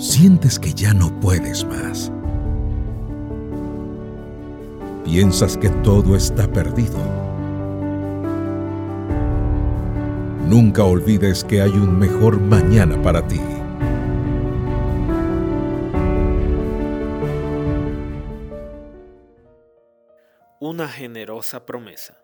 [0.00, 2.10] sientes que ya no puedes más.
[5.04, 6.98] Piensas que todo está perdido.
[10.46, 13.40] Nunca olvides que hay un mejor mañana para ti.
[20.60, 22.16] Una generosa promesa.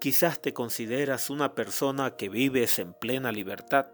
[0.00, 3.86] Quizás te consideras una persona que vives en plena libertad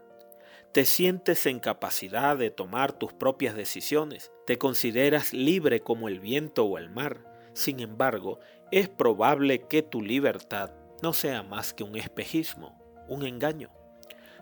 [0.73, 6.65] te sientes en capacidad de tomar tus propias decisiones, te consideras libre como el viento
[6.65, 7.23] o el mar.
[7.53, 8.39] Sin embargo,
[8.71, 10.71] es probable que tu libertad
[11.03, 13.69] no sea más que un espejismo, un engaño.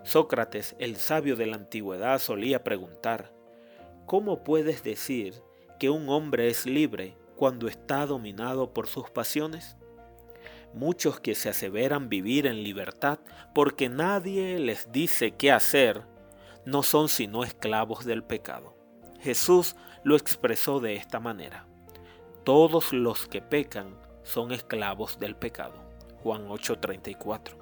[0.04, 3.30] Sócrates, el sabio de la antigüedad, solía preguntar,
[4.06, 5.34] ¿cómo puedes decir
[5.78, 9.76] que un hombre es libre cuando está dominado por sus pasiones?
[10.72, 13.18] Muchos que se aseveran vivir en libertad
[13.54, 16.10] porque nadie les dice qué hacer,
[16.64, 18.74] no son sino esclavos del pecado.
[19.20, 21.66] Jesús lo expresó de esta manera.
[22.44, 25.74] Todos los que pecan son esclavos del pecado.
[26.22, 27.56] Juan 8:34.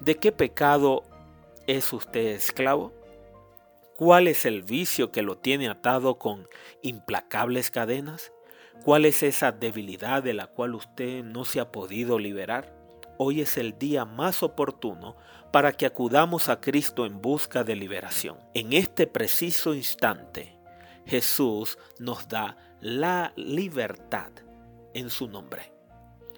[0.00, 1.02] ¿De qué pecado
[1.66, 2.92] es usted esclavo?
[3.96, 6.48] ¿Cuál es el vicio que lo tiene atado con
[6.82, 8.32] implacables cadenas?
[8.84, 12.83] ¿Cuál es esa debilidad de la cual usted no se ha podido liberar?
[13.16, 15.16] Hoy es el día más oportuno
[15.52, 18.38] para que acudamos a Cristo en busca de liberación.
[18.54, 20.56] En este preciso instante,
[21.06, 24.32] Jesús nos da la libertad
[24.94, 25.72] en su nombre.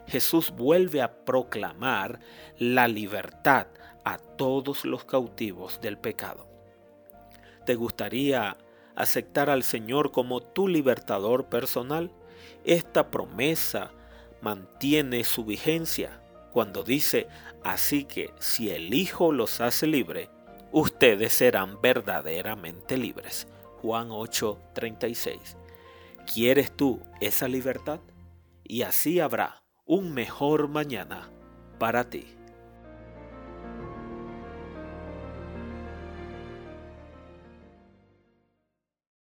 [0.07, 2.21] Jesús vuelve a proclamar
[2.59, 3.69] la libertad
[4.05, 6.47] a todos los cautivos del pecado.
[7.65, 8.57] ¿Te gustaría
[8.95, 12.13] aceptar al Señor como tu libertador personal?
[12.65, 13.93] Esta promesa
[14.43, 16.21] mantiene su vigencia
[16.57, 17.29] cuando dice,
[17.62, 20.31] así que si el Hijo los hace libre,
[20.73, 23.47] ustedes serán verdaderamente libres.
[23.83, 25.59] Juan 8:36.
[26.25, 28.01] ¿Quieres tú esa libertad?
[28.65, 31.29] Y así habrá un mejor mañana
[31.79, 32.25] para ti.